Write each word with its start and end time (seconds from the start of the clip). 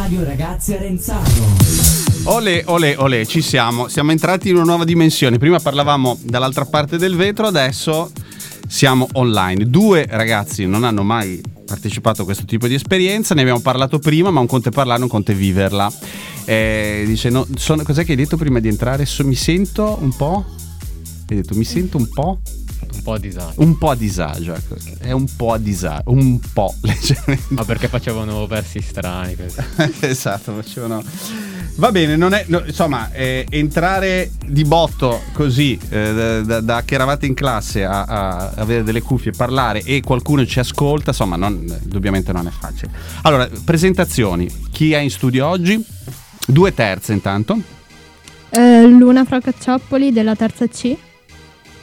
Radio 0.00 0.24
Ragazzi 0.24 0.72
Arenzano. 0.72 1.28
Ole, 2.24 2.62
ole, 2.68 2.96
ole, 2.96 3.26
ci 3.26 3.42
siamo. 3.42 3.86
Siamo 3.88 4.12
entrati 4.12 4.48
in 4.48 4.54
una 4.54 4.64
nuova 4.64 4.84
dimensione. 4.84 5.36
Prima 5.36 5.58
parlavamo 5.58 6.18
dall'altra 6.22 6.64
parte 6.64 6.96
del 6.96 7.16
vetro, 7.16 7.46
adesso 7.46 8.10
siamo 8.66 9.06
online. 9.12 9.68
Due 9.68 10.06
ragazzi 10.08 10.64
non 10.64 10.84
hanno 10.84 11.02
mai 11.02 11.38
partecipato 11.66 12.22
a 12.22 12.24
questo 12.24 12.46
tipo 12.46 12.66
di 12.66 12.72
esperienza, 12.72 13.34
ne 13.34 13.42
abbiamo 13.42 13.60
parlato 13.60 13.98
prima, 13.98 14.30
ma 14.30 14.40
un 14.40 14.46
conto 14.46 14.70
è 14.70 14.72
parlarne, 14.72 15.04
un 15.04 15.10
conto 15.10 15.32
è 15.32 15.34
viverla. 15.34 15.92
Eh, 16.46 17.04
dice, 17.06 17.28
no, 17.28 17.46
sono, 17.56 17.82
cos'è 17.82 18.02
che 18.02 18.12
hai 18.12 18.16
detto 18.16 18.38
prima 18.38 18.58
di 18.58 18.68
entrare? 18.68 19.04
So, 19.04 19.22
mi 19.26 19.34
sento 19.34 19.98
un 20.00 20.16
po'... 20.16 20.46
Hai 21.28 21.36
detto, 21.36 21.54
mi 21.54 21.64
sento 21.64 21.98
un 21.98 22.08
po'... 22.08 22.40
Un 22.92 23.02
po' 23.02 23.12
a 23.12 23.18
disagio. 23.18 23.62
Un 23.62 23.78
po' 23.78 23.90
a 23.90 23.94
disagio, 23.94 24.54
ecco. 24.54 24.76
È 24.98 25.12
un 25.12 25.26
po' 25.36 25.52
a 25.52 25.58
disagio, 25.58 26.10
un 26.10 26.38
po' 26.52 26.74
leggermente. 26.82 27.44
Ma 27.48 27.64
perché 27.64 27.88
facevano 27.88 28.46
versi 28.46 28.80
strani 28.80 29.36
esatto, 30.00 30.52
facevano. 30.54 31.02
Va 31.76 31.92
bene, 31.92 32.16
non 32.16 32.34
è, 32.34 32.44
no, 32.48 32.62
insomma, 32.66 33.10
eh, 33.12 33.46
entrare 33.48 34.32
di 34.46 34.64
botto 34.64 35.22
così, 35.32 35.78
eh, 35.88 36.12
da, 36.14 36.40
da, 36.42 36.60
da, 36.60 36.82
che 36.84 36.94
eravate 36.94 37.26
in 37.26 37.34
classe 37.34 37.84
a, 37.84 38.02
a, 38.02 38.52
avere 38.56 38.82
delle 38.82 39.00
cuffie, 39.00 39.32
parlare 39.32 39.82
e 39.82 40.02
qualcuno 40.02 40.44
ci 40.44 40.58
ascolta, 40.58 41.10
insomma, 41.10 41.36
non, 41.36 41.64
indubbiamente 41.82 42.32
non 42.32 42.46
è 42.46 42.50
facile. 42.50 42.90
Allora, 43.22 43.48
presentazioni. 43.64 44.50
Chi 44.70 44.92
è 44.92 44.98
in 44.98 45.10
studio 45.10 45.46
oggi? 45.46 45.82
Due 46.46 46.74
terze 46.74 47.12
intanto. 47.12 47.58
Eh, 48.50 48.86
Luna 48.86 49.24
Procacciappoli 49.24 50.12
della 50.12 50.34
terza 50.34 50.66
C. 50.66 50.96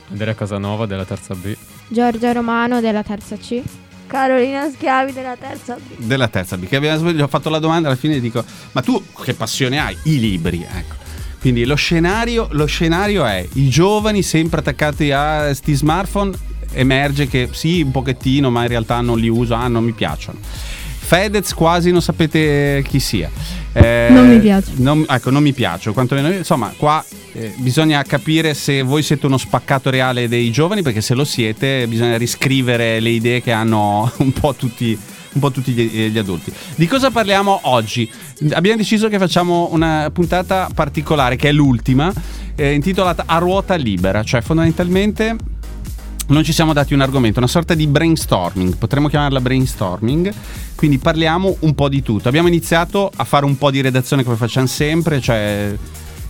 Andrea 0.09 0.35
Casanova 0.35 0.85
della 0.85 1.05
terza 1.05 1.35
B. 1.35 1.55
Giorgia 1.87 2.31
Romano 2.31 2.81
della 2.81 3.03
terza 3.03 3.35
C. 3.37 3.61
Carolina 4.07 4.69
Schiavi 4.69 5.11
della 5.11 5.35
terza 5.35 5.75
B. 5.75 6.05
Della 6.05 6.27
terza 6.29 6.57
B, 6.57 6.65
che 6.65 6.77
abbiamo, 6.77 7.11
gli 7.11 7.21
ho 7.21 7.27
fatto 7.27 7.49
la 7.49 7.59
domanda 7.59 7.89
alla 7.89 7.97
fine 7.97 8.15
e 8.15 8.19
dico, 8.21 8.43
ma 8.71 8.81
tu 8.81 9.03
che 9.21 9.33
passione 9.33 9.79
hai? 9.79 9.97
I 10.03 10.19
libri, 10.19 10.65
ecco. 10.69 10.95
Quindi 11.39 11.65
lo 11.65 11.75
scenario, 11.75 12.47
lo 12.51 12.65
scenario 12.65 13.25
è 13.25 13.45
i 13.53 13.69
giovani 13.69 14.23
sempre 14.23 14.61
attaccati 14.61 15.11
a 15.11 15.53
sti 15.53 15.73
smartphone, 15.73 16.35
emerge 16.71 17.27
che 17.27 17.49
sì, 17.51 17.81
un 17.81 17.91
pochettino, 17.91 18.49
ma 18.49 18.63
in 18.63 18.69
realtà 18.69 19.01
non 19.01 19.19
li 19.19 19.27
uso, 19.27 19.53
ah, 19.53 19.67
non 19.67 19.83
mi 19.83 19.91
piacciono. 19.91 20.39
Fedez 20.41 21.53
quasi 21.53 21.91
non 21.91 22.01
sapete 22.01 22.83
chi 22.87 22.99
sia. 22.99 23.29
Eh, 23.77 24.07
non 24.09 24.27
mi 24.27 24.39
piace. 24.39 24.71
Non, 24.77 25.05
ecco, 25.07 25.29
non 25.29 25.43
mi 25.43 25.53
piace. 25.53 25.91
Quantomeno, 25.91 26.29
insomma, 26.31 26.73
qua 26.75 27.03
eh, 27.33 27.53
bisogna 27.57 28.01
capire 28.03 28.53
se 28.53 28.81
voi 28.81 29.03
siete 29.03 29.27
uno 29.27 29.37
spaccato 29.37 29.89
reale 29.89 30.27
dei 30.27 30.51
giovani, 30.51 30.81
perché 30.81 31.01
se 31.01 31.13
lo 31.13 31.23
siete 31.23 31.85
bisogna 31.87 32.17
riscrivere 32.17 32.99
le 32.99 33.09
idee 33.09 33.41
che 33.41 33.51
hanno 33.51 34.11
un 34.17 34.31
po' 34.31 34.53
tutti 34.55 34.97
un 35.29 35.43
po' 35.43 35.51
tutti 35.51 35.71
gli, 35.71 36.09
gli, 36.09 36.17
adulti. 36.17 36.51
Di 36.75 36.87
cosa 36.87 37.11
parliamo 37.11 37.59
oggi? 37.63 38.09
Abbiamo 38.53 38.77
deciso 38.77 39.07
che 39.07 39.19
facciamo 39.19 39.69
una 39.71 40.09
puntata 40.11 40.67
particolare, 40.73 41.35
che 41.35 41.49
è 41.49 41.51
l'ultima, 41.51 42.11
eh, 42.55 42.73
intitolata 42.73 43.25
A 43.27 43.37
ruota 43.37 43.75
libera, 43.75 44.23
cioè 44.23 44.41
fondamentalmente 44.41 45.35
non 46.27 46.43
ci 46.43 46.51
siamo 46.51 46.73
dati 46.73 46.93
un 46.93 47.01
argomento, 47.01 47.39
una 47.39 47.47
sorta 47.47 47.73
di 47.73 47.87
brainstorming, 47.87 48.75
potremmo 48.75 49.07
chiamarla 49.07 49.39
brainstorming, 49.39 50.33
quindi 50.75 50.97
parliamo 50.97 51.57
un 51.61 51.73
po' 51.73 51.89
di 51.89 52.01
tutto. 52.01 52.27
Abbiamo 52.27 52.47
iniziato 52.47 53.11
a 53.15 53.23
fare 53.23 53.45
un 53.45 53.57
po' 53.57 53.71
di 53.71 53.81
redazione 53.81 54.23
come 54.23 54.35
facciamo 54.35 54.67
sempre, 54.67 55.21
cioè 55.21 55.73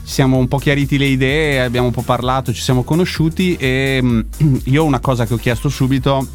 ci 0.03 0.13
siamo 0.13 0.37
un 0.37 0.47
po' 0.47 0.57
chiariti 0.57 0.97
le 0.97 1.05
idee, 1.05 1.61
abbiamo 1.61 1.87
un 1.87 1.93
po' 1.93 2.03
parlato, 2.03 2.53
ci 2.53 2.61
siamo 2.61 2.83
conosciuti 2.83 3.55
e 3.55 3.99
mm, 4.01 4.21
io 4.65 4.83
una 4.83 4.99
cosa 4.99 5.25
che 5.25 5.33
ho 5.33 5.37
chiesto 5.37 5.67
subito 5.67 6.25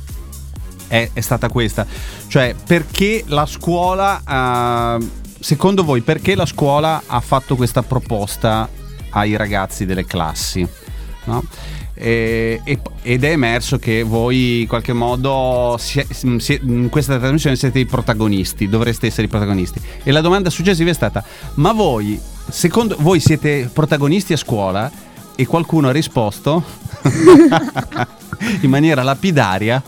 è, 0.88 1.10
è 1.12 1.20
stata 1.20 1.48
questa, 1.48 1.86
cioè 2.26 2.54
perché 2.66 3.22
la 3.28 3.46
scuola, 3.46 4.98
uh, 4.98 5.08
secondo 5.38 5.84
voi, 5.84 6.02
perché 6.02 6.34
la 6.34 6.46
scuola 6.46 7.02
ha 7.06 7.20
fatto 7.20 7.56
questa 7.56 7.82
proposta 7.82 8.68
ai 9.10 9.36
ragazzi 9.36 9.86
delle 9.86 10.04
classi? 10.04 10.68
No? 11.24 11.44
E, 12.04 12.60
ed 13.02 13.22
è 13.22 13.30
emerso 13.30 13.78
che 13.78 14.02
voi 14.02 14.62
in 14.62 14.66
qualche 14.66 14.92
modo 14.92 15.76
si, 15.78 16.04
si, 16.10 16.60
in 16.64 16.88
questa 16.88 17.16
trasmissione 17.16 17.54
siete 17.54 17.78
i 17.78 17.86
protagonisti, 17.86 18.68
dovreste 18.68 19.06
essere 19.06 19.26
i 19.26 19.28
protagonisti. 19.28 19.80
E 20.02 20.10
la 20.10 20.20
domanda 20.20 20.50
successiva 20.50 20.90
è 20.90 20.94
stata: 20.94 21.22
ma 21.54 21.70
voi, 21.70 22.20
secondo 22.48 22.96
voi 22.98 23.20
siete 23.20 23.70
protagonisti 23.72 24.32
a 24.32 24.36
scuola? 24.36 24.90
E 25.36 25.46
qualcuno 25.46 25.88
ha 25.88 25.92
risposto 25.92 26.64
in 28.62 28.68
maniera 28.68 29.04
lapidaria, 29.04 29.80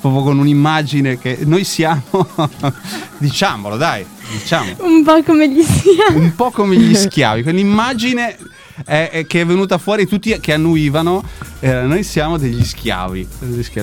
proprio 0.00 0.22
con 0.22 0.38
un'immagine 0.38 1.18
che 1.18 1.38
noi 1.42 1.64
siamo, 1.64 2.28
diciamolo 3.18 3.76
dai, 3.76 4.06
diciamo. 4.30 4.76
Un 4.78 5.02
po' 5.02 5.20
come 5.24 5.50
gli 5.50 5.62
schiavi. 5.62 6.20
Un 6.20 6.34
po' 6.36 6.52
come 6.52 6.76
gli 6.76 6.94
schiavi, 6.94 7.42
con 7.42 7.52
l'immagine 7.52 8.36
è, 8.84 9.10
è 9.10 9.26
che 9.26 9.40
è 9.42 9.46
venuta 9.46 9.78
fuori 9.78 10.06
tutti 10.06 10.38
che 10.40 10.52
annuivano. 10.52 11.22
Eh, 11.60 11.82
noi 11.82 12.02
siamo 12.02 12.38
degli 12.38 12.64
schiavi, 12.64 13.26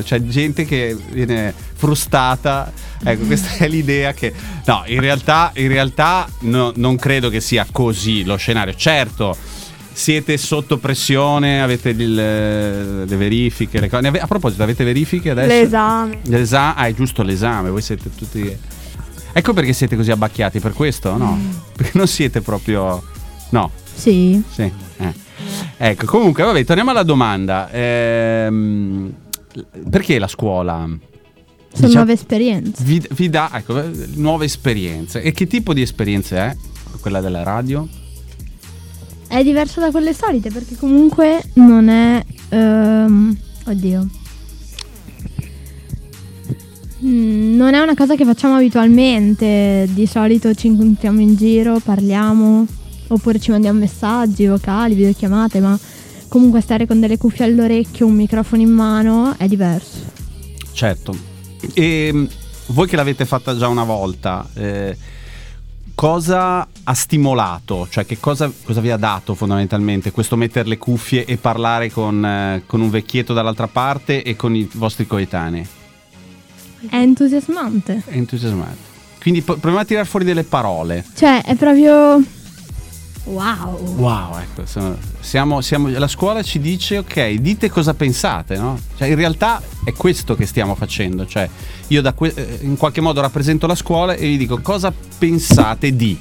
cioè 0.04 0.22
gente 0.24 0.66
che 0.66 0.98
viene 1.12 1.54
frustata. 1.76 2.72
Ecco, 3.02 3.26
questa 3.26 3.64
è 3.64 3.68
l'idea 3.70 4.14
che... 4.14 4.34
No, 4.66 4.84
in 4.88 5.00
realtà, 5.00 5.52
in 5.56 5.70
realtà 5.70 6.28
no, 6.42 6.74
non 6.76 6.98
credo 6.98 7.30
che 7.30 7.40
sia 7.40 7.66
così 7.72 8.26
lo 8.26 8.36
scenario. 8.36 8.74
Certo, 8.76 9.36
siete 9.94 10.38
sotto 10.38 10.78
pressione, 10.78 11.62
avete 11.62 11.90
il, 11.90 12.14
le 12.14 13.16
verifiche, 13.16 13.80
le 13.80 13.90
cose. 13.90 14.08
A 14.08 14.28
proposito, 14.28 14.64
avete 14.64 14.84
verifiche 14.84 15.30
adesso? 15.30 15.48
L'esame. 15.48 16.20
L'esame, 16.24 16.74
ah, 16.76 16.88
è 16.88 16.94
giusto 16.94 17.24
l'esame, 17.24 17.70
voi 17.70 17.82
siete 17.82 18.10
tutti... 18.14 18.58
Ecco 19.32 19.54
perché 19.54 19.74
siete 19.74 19.96
così 19.96 20.12
abbacchiati, 20.12 20.60
per 20.60 20.74
questo? 20.74 21.16
No, 21.16 21.36
mm. 21.36 21.52
perché 21.76 21.98
non 21.98 22.08
siete 22.08 22.42
proprio... 22.42 23.02
No. 23.50 23.72
Sì. 23.94 24.42
Sì. 24.50 24.72
Eh. 24.98 25.14
Ecco, 25.78 26.06
comunque, 26.06 26.44
vabbè, 26.44 26.64
torniamo 26.66 26.92
alla 26.92 27.04
domanda. 27.04 27.70
Ehm, 27.72 29.14
perché 29.90 30.20
la 30.20 30.28
scuola? 30.28 30.76
Sono 30.80 30.98
diciamo, 31.72 31.94
nuove 31.94 32.14
esperienze. 32.14 32.84
Vi, 32.84 33.02
vi, 33.12 33.30
dà 33.30 33.52
ecco, 33.54 33.82
nuove 34.16 34.46
esperienze. 34.46 35.22
E 35.22 35.32
che 35.32 35.48
tipo 35.48 35.74
di 35.74 35.82
esperienze 35.82 36.38
è 36.38 36.56
quella 37.00 37.22
della 37.22 37.44
radio? 37.44 37.88
È 39.28 39.44
diversa 39.44 39.80
da 39.80 39.92
quelle 39.92 40.14
solite 40.14 40.50
perché 40.50 40.76
comunque 40.76 41.42
non 41.54 41.88
è... 41.88 42.26
Um, 42.50 43.38
oddio. 43.66 44.08
Mm, 47.06 47.56
non 47.56 47.74
è 47.76 47.80
una 47.80 47.96
cosa 47.96 48.16
che 48.16 48.26
facciamo 48.26 48.56
abitualmente. 48.56 49.88
Di 49.94 50.06
solito 50.08 50.54
ci 50.54 50.68
incontriamo 50.68 51.22
in 51.22 51.36
giro, 51.36 51.80
parliamo, 51.80 52.66
oppure 53.10 53.40
ci 53.40 53.52
mandiamo 53.52 53.80
messaggi 53.80 54.46
vocali, 54.48 54.96
videochiamate, 54.96 55.60
ma 55.60 55.78
comunque 56.28 56.62
stare 56.62 56.88
con 56.88 57.00
delle 57.00 57.18
cuffie 57.18 57.46
all'orecchio, 57.46 58.06
un 58.06 58.14
microfono 58.14 58.62
in 58.62 58.70
mano 58.70 59.36
è 59.38 59.48
diverso. 59.48 59.98
Certo. 60.72 61.16
E 61.74 62.10
mm, 62.14 62.26
voi 62.68 62.88
che 62.88 62.96
l'avete 62.96 63.26
fatta 63.26 63.58
già 63.58 63.68
una 63.68 63.84
volta, 63.84 64.48
eh, 64.54 64.96
cosa 65.96 66.66
ha 66.84 66.94
stimolato? 66.94 67.88
Cioè 67.90 68.06
che 68.06 68.20
cosa, 68.20 68.52
cosa, 68.64 68.80
vi 68.80 68.92
ha 68.92 68.98
dato 68.98 69.34
fondamentalmente 69.34 70.12
questo 70.12 70.38
mettere 70.38 70.70
le 70.70 70.78
cuffie 70.78 71.26
e 71.26 71.38
parlare 71.38 71.92
con, 71.92 72.24
eh, 72.24 72.64
con 72.66 72.80
un 72.80 72.90
vecchietto 72.90 73.34
dall'altra 73.34 73.68
parte 73.68 74.24
e 74.24 74.36
con 74.36 74.56
i 74.56 74.70
vostri 74.74 75.06
coetanei? 75.06 75.68
È 76.90 76.96
entusiasmante. 76.96 78.04
È 78.06 78.16
entusiasmante. 78.16 78.88
Quindi 79.20 79.42
proviamo 79.42 79.80
a 79.80 79.86
tirare 79.86 80.06
fuori 80.06 80.24
delle 80.24 80.44
parole. 80.44 81.04
Cioè, 81.14 81.44
è 81.44 81.56
proprio 81.56 82.24
Wow. 83.26 83.96
Wow, 83.98 84.38
ecco, 84.40 84.64
siamo, 85.20 85.62
siamo, 85.62 85.90
la 85.90 86.08
scuola 86.08 86.42
ci 86.42 86.60
dice 86.60 87.00
ok, 87.00 87.34
dite 87.34 87.70
cosa 87.70 87.94
pensate, 87.94 88.58
no? 88.58 88.80
Cioè, 88.98 89.08
in 89.08 89.16
realtà 89.16 89.62
è 89.84 89.94
questo 89.94 90.36
che 90.36 90.46
stiamo 90.46 90.76
facendo, 90.76 91.26
cioè 91.26 91.48
io 91.88 92.14
que- 92.14 92.34
eh, 92.34 92.60
in 92.62 92.78
qualche 92.78 93.02
modo 93.02 93.22
rappresento 93.22 93.68
la 93.68 93.76
scuola 93.76 94.14
e 94.14 94.28
vi 94.28 94.38
dico 94.38 94.60
cosa 94.62 94.92
pensate 95.18 95.96
di. 95.96 96.20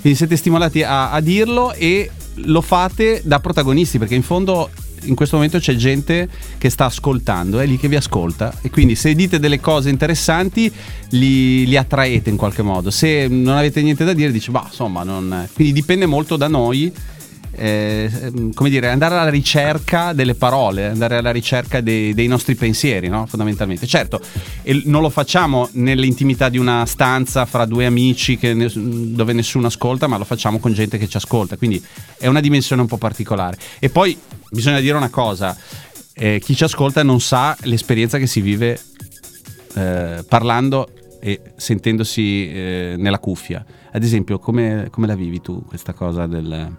Quindi 0.00 0.16
siete 0.16 0.36
stimolati 0.36 0.82
a, 0.82 1.10
a 1.10 1.20
dirlo 1.20 1.72
e 1.72 2.10
lo 2.40 2.60
fate 2.60 3.22
da 3.24 3.40
protagonisti 3.40 3.98
perché 3.98 4.14
in 4.14 4.22
fondo 4.22 4.70
in 5.06 5.14
questo 5.14 5.36
momento 5.36 5.58
c'è 5.58 5.74
gente 5.74 6.28
che 6.58 6.70
sta 6.70 6.86
ascoltando, 6.86 7.58
è 7.58 7.66
lì 7.66 7.78
che 7.78 7.88
vi 7.88 7.96
ascolta 7.96 8.52
e 8.62 8.70
quindi 8.70 8.94
se 8.94 9.14
dite 9.14 9.38
delle 9.38 9.60
cose 9.60 9.90
interessanti 9.90 10.70
li, 11.10 11.66
li 11.66 11.76
attraete 11.76 12.30
in 12.30 12.36
qualche 12.36 12.62
modo. 12.62 12.90
Se 12.90 13.28
non 13.28 13.56
avete 13.56 13.82
niente 13.82 14.04
da 14.04 14.12
dire 14.12 14.32
dice, 14.32 14.50
bah, 14.50 14.66
insomma, 14.66 15.02
non... 15.02 15.48
quindi 15.54 15.72
dipende 15.72 16.06
molto 16.06 16.36
da 16.36 16.48
noi. 16.48 16.92
Eh, 17.58 18.50
come 18.52 18.68
dire, 18.68 18.90
andare 18.90 19.14
alla 19.14 19.30
ricerca 19.30 20.12
delle 20.12 20.34
parole, 20.34 20.88
andare 20.88 21.16
alla 21.16 21.30
ricerca 21.30 21.80
dei, 21.80 22.12
dei 22.12 22.26
nostri 22.26 22.54
pensieri, 22.54 23.08
no? 23.08 23.24
fondamentalmente. 23.24 23.86
Certo, 23.86 24.20
non 24.84 25.00
lo 25.00 25.08
facciamo 25.08 25.66
nell'intimità 25.72 26.50
di 26.50 26.58
una 26.58 26.84
stanza 26.84 27.46
fra 27.46 27.64
due 27.64 27.86
amici 27.86 28.38
ne, 28.42 28.70
dove 28.74 29.32
nessuno 29.32 29.68
ascolta, 29.68 30.06
ma 30.06 30.18
lo 30.18 30.24
facciamo 30.24 30.58
con 30.58 30.74
gente 30.74 30.98
che 30.98 31.08
ci 31.08 31.16
ascolta, 31.16 31.56
quindi 31.56 31.82
è 32.18 32.26
una 32.26 32.40
dimensione 32.40 32.82
un 32.82 32.88
po' 32.88 32.98
particolare. 32.98 33.56
E 33.78 33.88
poi 33.88 34.18
bisogna 34.50 34.80
dire 34.80 34.96
una 34.96 35.10
cosa, 35.10 35.56
eh, 36.14 36.40
chi 36.42 36.54
ci 36.54 36.64
ascolta 36.64 37.02
non 37.02 37.20
sa 37.20 37.56
l'esperienza 37.62 38.18
che 38.18 38.26
si 38.26 38.40
vive 38.40 38.80
eh, 39.74 40.24
parlando 40.28 40.88
e 41.20 41.40
sentendosi 41.56 42.48
eh, 42.50 42.94
nella 42.98 43.18
cuffia. 43.18 43.64
Ad 43.92 44.02
esempio, 44.02 44.38
come, 44.38 44.88
come 44.90 45.06
la 45.06 45.14
vivi 45.14 45.40
tu 45.40 45.64
questa 45.64 45.92
cosa 45.92 46.26
del... 46.26 46.74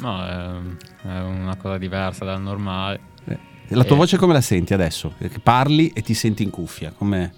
No, 0.00 0.24
è, 0.26 1.08
è 1.08 1.20
una 1.20 1.56
cosa 1.56 1.78
diversa 1.78 2.24
dal 2.24 2.40
normale. 2.42 3.00
eh, 3.26 3.38
la 3.68 3.84
tua 3.84 3.94
Eh. 3.94 3.98
voce 3.98 4.16
come 4.16 4.32
la 4.32 4.40
senti 4.40 4.74
adesso? 4.74 5.14
Parli 5.42 5.88
e 5.94 6.02
ti 6.02 6.14
senti 6.14 6.42
in 6.42 6.50
cuffia, 6.50 6.92
come... 6.96 7.32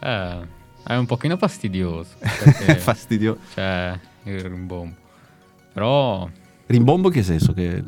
Eh, 0.00 0.38
è 0.84 0.96
un 0.96 1.06
pochino 1.06 1.36
fastidioso. 1.36 2.10
Perché 2.18 2.76
Fastidio. 2.76 3.38
c'è 3.54 3.96
il 4.24 4.40
rimbombo. 4.40 4.96
Però, 5.72 6.28
Rimbombo 6.66 7.08
in 7.08 7.14
che 7.14 7.22
senso? 7.22 7.52
Che... 7.52 7.82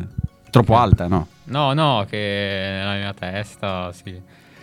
Troppo 0.63 0.77
alta, 0.77 1.07
no? 1.09 1.27
no, 1.45 1.73
no, 1.73 2.07
che 2.09 2.17
nella 2.17 2.95
mia 2.97 3.15
testa, 3.15 3.93
sì. 3.93 4.21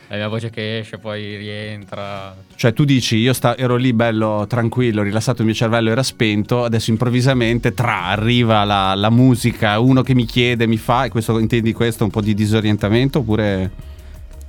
La 0.07 0.17
mia 0.17 0.27
voce 0.27 0.49
che 0.49 0.79
esce 0.79 0.97
poi 0.97 1.37
rientra. 1.37 2.35
Cioè 2.55 2.73
tu 2.73 2.83
dici, 2.83 3.15
io 3.15 3.31
sta- 3.31 3.55
ero 3.55 3.77
lì 3.77 3.93
bello 3.93 4.45
tranquillo, 4.47 5.03
rilassato, 5.03 5.39
il 5.41 5.47
mio 5.47 5.55
cervello 5.55 5.89
era 5.89 6.03
spento, 6.03 6.65
adesso 6.65 6.89
improvvisamente 6.91 7.73
tra, 7.73 8.07
arriva 8.07 8.65
la, 8.65 8.93
la 8.93 9.09
musica, 9.09 9.79
uno 9.79 10.01
che 10.01 10.13
mi 10.13 10.25
chiede, 10.25 10.67
mi 10.67 10.75
fa, 10.75 11.05
e 11.05 11.09
questo 11.09 11.39
intendi 11.39 11.71
questo, 11.71 12.03
un 12.03 12.09
po' 12.09 12.21
di 12.21 12.33
disorientamento 12.33 13.19
oppure... 13.19 13.71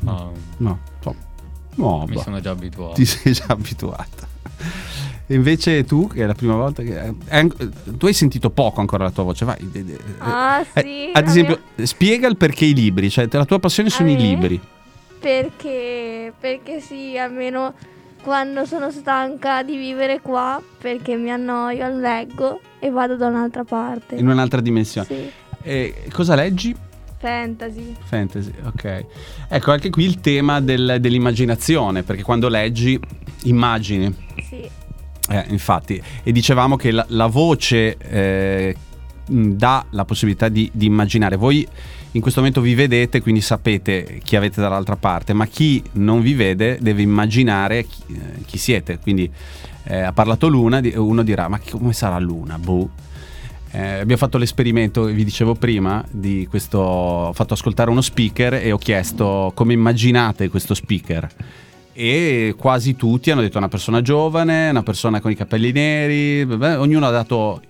No, 0.00 0.33
No, 0.56 0.81
no, 1.05 1.15
no 1.77 2.05
mi 2.09 2.15
boh, 2.15 2.21
sono 2.23 2.41
già 2.41 2.50
abituato. 2.50 2.94
ti 2.94 3.05
sei 3.05 3.33
già 3.33 3.44
abituata. 3.49 4.27
E 5.26 5.34
invece 5.34 5.84
tu, 5.84 6.08
che 6.08 6.22
è 6.22 6.26
la 6.26 6.34
prima 6.34 6.54
volta 6.56 6.82
che... 6.82 6.98
an- 7.28 7.54
tu 7.96 8.06
hai 8.06 8.12
sentito 8.12 8.50
poco 8.50 8.80
ancora 8.80 9.04
la 9.04 9.10
tua 9.10 9.22
voce, 9.22 9.44
vai. 9.44 9.56
de- 9.60 9.98
Ah, 10.19 10.64
eh, 10.74 10.80
sì, 10.82 11.10
ad 11.12 11.26
esempio, 11.26 11.60
spiega 11.82 12.28
il 12.28 12.36
perché 12.36 12.64
i 12.66 12.74
libri, 12.74 13.08
cioè 13.08 13.26
la 13.30 13.44
tua 13.44 13.58
passione 13.58 13.88
sono 13.88 14.10
i 14.10 14.16
libri. 14.16 14.60
Perché, 15.20 16.32
perché 16.38 16.80
sì, 16.80 17.16
almeno 17.16 17.72
quando 18.22 18.64
sono 18.66 18.90
stanca 18.90 19.62
di 19.62 19.76
vivere 19.76 20.20
qua, 20.20 20.60
perché 20.78 21.16
mi 21.16 21.30
annoio, 21.30 21.88
leggo 21.96 22.60
e 22.78 22.90
vado 22.90 23.16
da 23.16 23.28
un'altra 23.28 23.64
parte. 23.64 24.16
In 24.16 24.28
un'altra 24.28 24.60
dimensione. 24.60 25.06
Sì, 25.06 25.30
E 25.62 25.94
cosa 26.12 26.34
leggi? 26.34 26.74
fantasy. 27.19 27.94
Fantasy, 28.02 28.52
ok. 28.64 29.04
Ecco, 29.48 29.70
anche 29.70 29.90
qui 29.90 30.04
il 30.04 30.20
tema 30.20 30.60
del- 30.60 30.96
dell'immaginazione, 30.98 32.02
perché 32.02 32.22
quando 32.24 32.48
leggi 32.48 32.98
immagini. 33.44 34.12
Sì, 34.48 34.69
Eh, 35.28 35.44
infatti, 35.48 36.02
e 36.22 36.32
dicevamo 36.32 36.76
che 36.76 36.90
la, 36.90 37.04
la 37.08 37.26
voce 37.26 37.96
eh, 37.96 38.76
dà 39.26 39.86
la 39.90 40.04
possibilità 40.04 40.48
di, 40.48 40.69
di 40.72 40.86
immaginare. 40.86 41.36
Voi 41.36 41.66
in 42.14 42.20
questo 42.20 42.40
momento 42.40 42.60
vi 42.60 42.74
vedete, 42.74 43.22
quindi 43.22 43.40
sapete 43.40 44.20
chi 44.22 44.36
avete 44.36 44.60
dall'altra 44.60 44.96
parte, 44.96 45.32
ma 45.32 45.46
chi 45.46 45.82
non 45.92 46.20
vi 46.20 46.34
vede 46.34 46.78
deve 46.80 47.02
immaginare 47.02 47.84
chi, 47.84 48.02
eh, 48.08 48.42
chi 48.44 48.58
siete. 48.58 48.98
Quindi 48.98 49.30
eh, 49.84 50.00
ha 50.00 50.12
parlato 50.12 50.48
Luna, 50.48 50.80
uno 50.96 51.22
dirà, 51.22 51.48
ma 51.48 51.58
come 51.58 51.92
sarà 51.92 52.19
Luna? 52.19 52.58
Boh. 52.58 52.90
Eh, 53.74 54.00
abbiamo 54.00 54.19
fatto 54.19 54.36
l'esperimento, 54.36 55.04
vi 55.04 55.24
dicevo 55.24 55.54
prima, 55.54 56.04
di 56.10 56.46
questo, 56.50 56.78
ho 56.78 57.32
fatto 57.32 57.54
ascoltare 57.54 57.88
uno 57.88 58.02
speaker 58.02 58.54
e 58.54 58.70
ho 58.70 58.76
chiesto 58.76 59.52
come 59.54 59.72
immaginate 59.72 60.50
questo 60.50 60.74
speaker. 60.74 61.26
E 61.94 62.55
quasi 62.56 62.97
tutti 62.97 63.31
hanno 63.31 63.43
detto 63.43 63.59
una 63.59 63.69
persona 63.69 64.00
giovane, 64.00 64.71
una 64.71 64.83
persona 64.83 65.21
con 65.21 65.31
i 65.31 65.37
capelli 65.37 65.73
neri, 65.73 66.47
beh, 66.47 66.77
ognuno 66.77 67.06
ha 67.06 67.11
dato, 67.11 67.61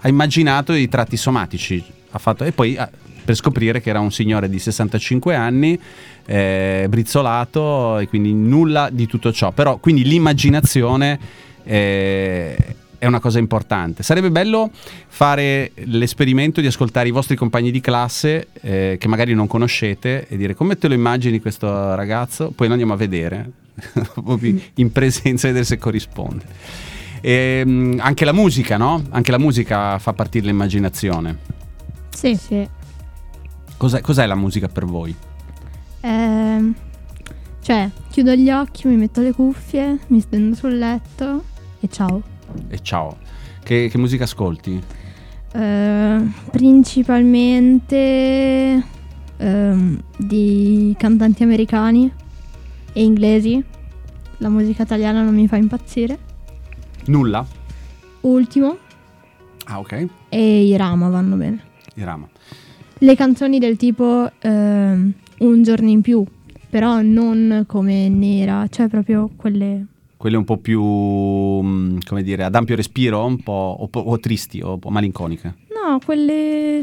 ha 0.00 0.08
immaginato 0.08 0.72
i 0.72 0.88
tratti 0.88 1.16
somatici, 1.16 1.84
fatto, 2.08 2.44
e 2.44 2.52
poi 2.52 2.76
ah, 2.76 2.88
per 3.26 3.34
scoprire 3.34 3.82
che 3.82 3.90
era 3.90 4.00
un 4.00 4.12
signore 4.12 4.48
di 4.48 4.58
65 4.58 5.34
anni, 5.34 5.78
eh, 6.24 6.86
brizzolato 6.88 7.98
e 7.98 8.08
quindi 8.08 8.32
nulla 8.32 8.88
di 8.90 9.06
tutto 9.06 9.32
ciò. 9.32 9.50
Però 9.50 9.76
quindi 9.78 10.04
l'immaginazione 10.04 11.18
eh, 11.64 12.56
è 12.98 13.06
una 13.06 13.20
cosa 13.20 13.38
importante. 13.38 14.02
Sarebbe 14.02 14.30
bello 14.30 14.70
fare 15.08 15.72
l'esperimento 15.74 16.60
di 16.60 16.68
ascoltare 16.68 17.08
i 17.08 17.10
vostri 17.10 17.36
compagni 17.36 17.70
di 17.70 17.80
classe 17.80 18.48
eh, 18.60 18.96
che 18.98 19.08
magari 19.08 19.34
non 19.34 19.46
conoscete 19.46 20.26
e 20.28 20.36
dire 20.36 20.54
come 20.54 20.78
te 20.78 20.88
lo 20.88 20.94
immagini 20.94 21.40
questo 21.40 21.94
ragazzo, 21.94 22.52
poi 22.54 22.68
lo 22.68 22.72
andiamo 22.72 22.94
a 22.94 22.96
vedere 22.96 23.64
in 24.74 24.92
presenza 24.92 25.46
e 25.46 25.50
vedere 25.50 25.64
se 25.64 25.78
corrisponde. 25.78 26.44
E, 27.20 27.94
anche 27.98 28.24
la 28.24 28.32
musica, 28.32 28.76
no? 28.76 29.02
Anche 29.10 29.30
la 29.30 29.38
musica 29.38 29.98
fa 29.98 30.12
partire 30.12 30.46
l'immaginazione. 30.46 31.38
Sì. 32.10 32.36
Sì. 32.36 32.68
Cos'è, 33.76 34.00
cos'è 34.00 34.26
la 34.26 34.34
musica 34.34 34.68
per 34.68 34.86
voi? 34.86 35.14
Ehm, 36.00 36.74
cioè, 37.60 37.90
chiudo 38.10 38.34
gli 38.34 38.50
occhi, 38.50 38.86
mi 38.86 38.96
metto 38.96 39.20
le 39.20 39.32
cuffie, 39.32 39.98
mi 40.08 40.20
stendo 40.20 40.54
sul 40.54 40.78
letto 40.78 41.44
e 41.80 41.88
ciao. 41.90 42.22
E 42.68 42.80
ciao. 42.80 43.18
Che, 43.62 43.88
che 43.90 43.98
musica 43.98 44.24
ascolti? 44.24 44.82
Eh, 45.52 46.20
principalmente 46.50 48.82
ehm, 49.36 50.02
di 50.16 50.94
cantanti 50.98 51.42
americani 51.42 52.10
e 52.96 53.02
inglesi. 53.02 53.62
La 54.38 54.48
musica 54.48 54.82
italiana 54.84 55.22
non 55.22 55.34
mi 55.34 55.46
fa 55.46 55.56
impazzire. 55.56 56.18
Nulla? 57.06 57.46
Ultimo 58.22 58.76
Ah, 59.66 59.78
ok. 59.78 60.06
e 60.30 60.64
i 60.66 60.76
Rama 60.76 61.08
vanno 61.08 61.36
bene. 61.36 61.62
Irama. 61.96 62.26
Le 62.98 63.14
canzoni 63.14 63.58
del 63.58 63.76
tipo 63.76 64.30
ehm, 64.40 65.12
Un 65.38 65.62
giorno 65.62 65.88
in 65.90 66.00
più, 66.00 66.24
però 66.70 67.02
non 67.02 67.64
come 67.66 68.08
nera, 68.08 68.66
cioè 68.70 68.88
proprio 68.88 69.28
quelle 69.36 69.84
Quelle 70.16 70.36
un 70.38 70.44
po' 70.44 70.56
più, 70.56 70.82
mm, 70.82 71.98
come 72.06 72.22
dire, 72.22 72.44
ad 72.44 72.54
ampio 72.54 72.74
respiro, 72.76 73.24
un 73.26 73.42
po' 73.42 73.76
o, 73.78 73.86
po- 73.88 74.00
o 74.00 74.18
tristi 74.18 74.62
o, 74.62 74.78
o 74.82 74.90
malinconiche. 74.90 75.54
No, 75.68 75.98
quelle. 76.04 76.80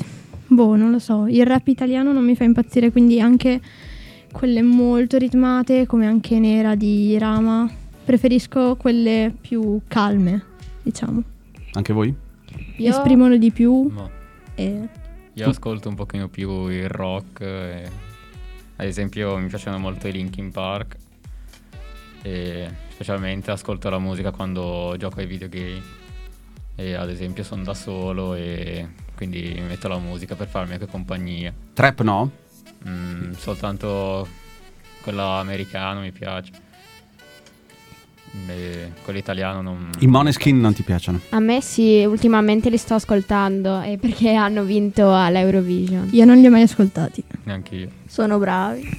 Boh, 0.48 0.76
non 0.76 0.92
lo 0.92 1.00
so. 1.00 1.26
Il 1.28 1.46
rap 1.48 1.68
italiano 1.68 2.14
non 2.14 2.24
mi 2.24 2.36
fa 2.36 2.44
impazzire, 2.44 2.92
quindi 2.92 3.20
anche 3.20 3.60
quelle 4.34 4.62
molto 4.62 5.18
ritmate, 5.18 5.86
come 5.86 6.06
anche 6.08 6.38
Nera 6.40 6.76
di 6.76 7.18
Rama. 7.18 7.70
Preferisco 8.04 8.76
quelle 8.76 9.34
più 9.40 9.80
calme, 9.88 10.44
diciamo. 10.82 11.24
Anche 11.74 11.94
voi? 11.94 12.14
Io- 12.78 12.90
Esprimono 12.90 13.38
di 13.38 13.52
più 13.52 13.90
No. 13.94 14.10
e. 14.56 14.88
Io 15.36 15.50
ascolto 15.50 15.88
un 15.90 15.96
pochino 15.96 16.28
più 16.28 16.68
il 16.68 16.90
rock. 16.90 17.42
e- 17.42 17.90
ad 18.76 18.86
esempio, 18.88 19.38
mi 19.38 19.48
piacciono 19.48 19.78
molto 19.78 20.08
i 20.08 20.12
Linkin 20.12 20.52
Park. 20.52 20.98
E 22.22 22.70
specialmente 22.90 23.52
ascolto 23.52 23.90
la 23.90 24.00
musica 24.00 24.32
quando 24.32 24.96
gioco 24.98 25.20
ai 25.20 25.26
videogame. 25.26 25.82
E 26.76 26.94
ad 26.96 27.10
esempio 27.10 27.44
sono 27.44 27.64
da 27.64 27.74
solo 27.74 28.34
e 28.34 28.88
quindi 29.16 29.62
metto 29.68 29.88
la 29.88 30.00
musica 30.00 30.36
per 30.36 30.48
farmi 30.48 30.74
anche 30.74 30.88
compagnia. 30.88 31.54
Trap 31.74 32.02
no? 32.02 32.32
Mm, 32.88 33.32
soltanto 33.34 34.28
quella 35.02 35.40
americana 35.40 36.00
mi 36.00 36.12
piace. 36.12 36.52
Quello 39.04 39.20
italiano 39.20 39.62
non. 39.62 39.90
I 40.00 40.08
Moneskin 40.08 40.60
non 40.60 40.74
ti 40.74 40.82
piacciono? 40.82 41.20
A 41.30 41.40
me 41.40 41.62
sì, 41.62 42.04
ultimamente 42.04 42.70
li 42.72 42.78
sto 42.78 42.96
ascoltando 42.96 43.82
e 43.82 43.98
perché 44.00 44.34
hanno 44.34 44.64
vinto 44.64 45.14
all'Eurovision. 45.14 46.10
Io 46.14 46.26
non 46.26 46.38
li 46.38 46.48
ho 46.48 46.50
mai 46.50 46.64
ascoltati. 46.64 47.24
Neanche 47.44 47.76
io. 47.76 47.90
sono 48.08 48.40
bravi. 48.40 48.90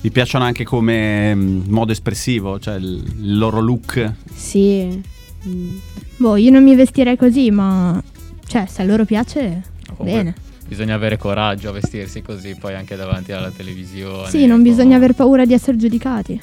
Vi 0.00 0.10
piacciono 0.10 0.44
anche 0.44 0.64
come 0.64 1.34
mm, 1.34 1.62
modo 1.68 1.92
espressivo, 1.92 2.58
cioè 2.58 2.74
il, 2.74 3.04
il 3.20 3.38
loro 3.38 3.60
look? 3.60 4.12
Sì. 4.34 5.00
Mm. 5.46 5.76
Boh, 6.16 6.36
io 6.36 6.50
non 6.50 6.64
mi 6.64 6.74
vestirei 6.74 7.16
così, 7.16 7.50
ma. 7.50 8.02
Cioè, 8.46 8.66
se 8.66 8.82
a 8.82 8.84
loro 8.84 9.04
piace, 9.04 9.62
Comunque, 9.96 10.04
bene. 10.04 10.34
Bisogna 10.66 10.94
avere 10.94 11.16
coraggio 11.16 11.68
a 11.68 11.72
vestirsi 11.72 12.22
così, 12.22 12.56
poi 12.56 12.74
anche 12.74 12.96
davanti 12.96 13.32
alla 13.32 13.50
televisione. 13.50 14.28
Sì, 14.28 14.46
non 14.46 14.62
bisogna 14.62 14.96
aver 14.96 15.14
paura 15.14 15.44
di 15.44 15.52
essere 15.52 15.76
giudicati. 15.76 16.40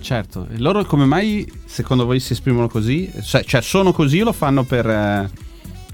Certo. 0.00 0.46
E 0.50 0.58
loro 0.58 0.84
come 0.84 1.04
mai, 1.04 1.50
secondo 1.66 2.06
voi, 2.06 2.20
si 2.20 2.32
esprimono 2.32 2.68
così? 2.68 3.10
Cioè, 3.22 3.44
cioè, 3.44 3.60
sono 3.60 3.92
così 3.92 4.20
o 4.20 4.24
lo 4.24 4.32
fanno 4.32 4.64
per, 4.64 4.88
eh, 4.88 5.30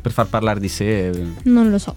per 0.00 0.12
far 0.12 0.28
parlare 0.28 0.61
di 0.61 0.68
sé? 0.68 1.11
Non 1.44 1.70
lo 1.70 1.78
so. 1.78 1.96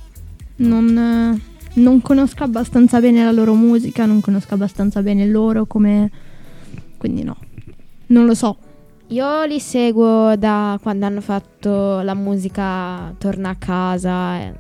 Non, 0.57 0.97
eh, 0.97 1.79
non 1.79 2.01
conosco 2.01 2.43
abbastanza 2.43 2.99
bene 2.99 3.23
la 3.23 3.31
loro 3.31 3.53
musica, 3.53 4.05
non 4.05 4.21
conosco 4.21 4.55
abbastanza 4.55 5.01
bene 5.01 5.27
loro 5.27 5.65
come... 5.65 6.09
Quindi 6.97 7.23
no. 7.23 7.37
Non 8.07 8.25
lo 8.25 8.33
so. 8.33 8.57
Io 9.09 9.43
li 9.45 9.59
seguo 9.59 10.35
da 10.35 10.77
quando 10.81 11.05
hanno 11.05 11.21
fatto 11.21 12.01
la 12.01 12.13
musica 12.13 13.13
Torna 13.17 13.49
a 13.49 13.55
casa, 13.55 14.39
eh, 14.39 14.53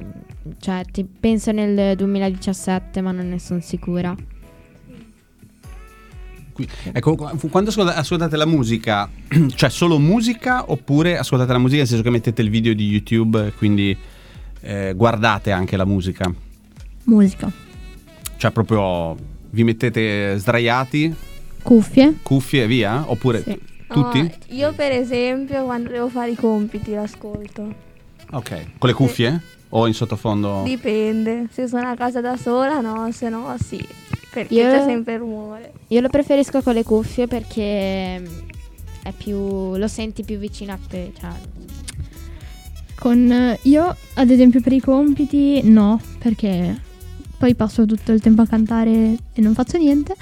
cioè 0.59 0.83
ti- 0.91 1.05
penso 1.05 1.51
nel 1.51 1.95
2017 1.95 3.01
ma 3.01 3.11
non 3.11 3.29
ne 3.29 3.39
sono 3.39 3.59
sicura. 3.61 4.15
Qui- 6.53 6.67
Ecco, 6.91 7.15
qu- 7.15 7.49
quando 7.49 7.69
ascolta- 7.69 7.95
ascoltate 7.95 8.35
la 8.35 8.45
musica, 8.45 9.09
cioè 9.55 9.69
solo 9.69 9.97
musica 9.99 10.69
oppure 10.71 11.17
ascoltate 11.17 11.51
la 11.53 11.57
musica 11.59 11.79
nel 11.79 11.87
senso 11.87 12.03
che 12.03 12.09
mettete 12.09 12.41
il 12.41 12.49
video 12.49 12.73
di 12.73 12.87
YouTube 12.87 13.53
quindi 13.57 13.95
eh, 14.61 14.93
guardate 14.95 15.51
anche 15.51 15.77
la 15.77 15.85
musica? 15.85 16.31
Musica. 17.05 17.49
Cioè 18.37 18.51
proprio 18.51 19.15
vi 19.51 19.63
mettete 19.63 20.35
sdraiati, 20.37 21.13
Cuffie. 21.63 22.17
cuffie 22.21 22.63
e 22.63 22.67
via? 22.67 23.09
Oppure 23.09 23.41
Sì. 23.43 23.59
Tutti? 23.89 24.21
No, 24.21 24.29
io 24.49 24.71
per 24.73 24.91
esempio 24.91 25.63
quando 25.63 25.89
devo 25.89 26.09
fare 26.09 26.31
i 26.31 26.35
compiti 26.35 26.93
l'ascolto. 26.93 27.73
Ok. 28.31 28.65
Con 28.77 28.87
le 28.89 28.95
cuffie? 28.95 29.41
O 29.69 29.85
in 29.87 29.93
sottofondo? 29.93 30.61
Dipende. 30.63 31.47
Se 31.51 31.67
sono 31.67 31.87
a 31.89 31.95
casa 31.95 32.21
da 32.21 32.35
sola 32.37 32.79
no, 32.79 33.11
se 33.11 33.29
no 33.29 33.55
sì. 33.63 33.83
Perché 34.31 34.53
Io- 34.53 34.63
c'è 34.69 34.83
sempre 34.83 35.17
rumore. 35.17 35.73
Io 35.87 36.01
lo 36.01 36.09
preferisco 36.09 36.61
con 36.61 36.73
le 36.73 36.83
cuffie 36.83 37.27
perché 37.27 38.19
mm, 38.19 38.25
è 39.03 39.11
più. 39.11 39.75
lo 39.75 39.87
senti 39.87 40.23
più 40.23 40.37
vicino 40.37 40.73
a 40.73 40.79
te. 40.87 41.11
Cioè, 41.19 41.29
Con 42.95 43.31
eh, 43.31 43.59
io, 43.63 43.95
ad 44.15 44.29
esempio, 44.29 44.61
per 44.61 44.73
i 44.73 44.79
compiti, 44.79 45.61
no, 45.63 45.99
perché 46.17 46.81
poi 47.37 47.55
passo 47.55 47.85
tutto 47.85 48.11
il 48.11 48.21
tempo 48.21 48.41
a 48.41 48.47
cantare 48.47 49.15
e 49.33 49.41
non 49.41 49.53
faccio 49.53 49.77
niente. 49.77 50.15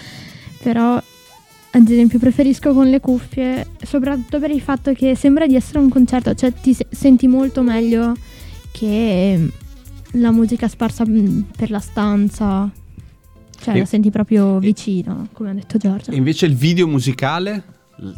Però, 0.62 0.96
ad 0.96 1.89
esempio, 1.89 2.20
preferisco 2.20 2.74
con 2.74 2.89
le 2.89 3.00
cuffie, 3.00 3.66
soprattutto 3.84 4.39
per 4.39 4.51
il 4.51 4.62
fatto 4.62 4.92
che 4.94 5.16
sembra 5.16 5.48
di 5.48 5.56
essere 5.56 5.80
un 5.80 5.89
concerto, 5.89 6.34
cioè 6.34 6.51
ti 6.54 6.74
se- 6.74 6.88
senti 6.89 7.27
molto 7.27 7.62
meglio 7.62 8.13
che 8.77 9.50
la 10.13 10.31
musica 10.31 10.67
sparsa 10.67 11.03
mm, 11.07 11.41
per 11.57 11.69
la 11.72 11.79
stanza. 11.79 12.69
Cioè, 13.60 13.75
E- 13.75 13.79
la 13.79 13.86
senti 13.86 14.12
proprio 14.12 14.57
e- 14.57 14.60
vicino, 14.60 15.27
come 15.34 15.50
ha 15.50 15.53
detto 15.53 15.77
Giorgio. 15.77 16.12
E 16.12 16.15
invece 16.15 16.46
il 16.46 16.55
video 16.55 16.88
musicale? 16.88 17.75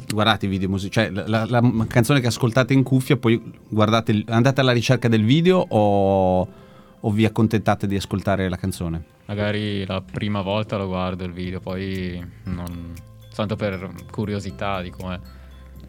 Guardate 0.09 0.45
i 0.45 0.49
video 0.49 0.67
musicali, 0.67 1.13
cioè 1.13 1.25
la, 1.29 1.45
la- 1.45 1.61
la 1.61 1.85
canzone 1.87 2.19
che 2.19 2.27
ascoltate 2.27 2.73
in 2.73 2.83
cuffia, 2.83 3.15
poi 3.15 3.41
guardate, 3.69 4.23
andate 4.27 4.59
alla 4.59 4.73
ricerca 4.73 5.07
del 5.07 5.23
video 5.23 5.59
o, 5.59 6.47
o 6.99 7.11
vi 7.11 7.23
accontentate 7.23 7.87
di 7.87 7.95
ascoltare 7.95 8.49
la 8.49 8.57
canzone? 8.57 9.03
Magari 9.27 9.85
la 9.85 10.01
prima 10.01 10.41
volta 10.41 10.75
lo 10.75 10.87
guardo 10.87 11.23
il 11.23 11.31
video, 11.31 11.59
poi 11.61 12.21
non... 12.45 12.93
Tanto 13.33 13.55
per 13.55 13.89
curiosità 14.11 14.81
di 14.81 14.89
com'è. 14.89 15.17